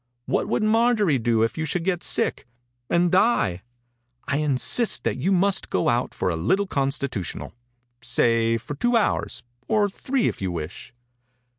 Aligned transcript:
What 0.25 0.47
would 0.49 0.63
Mar 0.63 0.95
jorie 0.95 1.19
do 1.21 1.43
if 1.43 1.59
you 1.59 1.65
should 1.65 1.83
get 1.83 2.01
sick— 2.01 2.47
and 2.89 3.11
die? 3.11 3.61
I 4.27 4.37
insist 4.37 5.03
that 5.03 5.17
you 5.19 5.31
must 5.31 5.69
go 5.69 5.89
out 5.89 6.15
for 6.15 6.31
a 6.31 6.35
little 6.35 6.65
consti 6.65 7.07
tutional. 7.07 7.51
Say 8.01 8.57
for 8.57 8.73
two 8.73 8.97
hours, 8.97 9.43
or 9.67 9.89
three, 9.91 10.27
if 10.27 10.41
you 10.41 10.51
wish." 10.51 10.91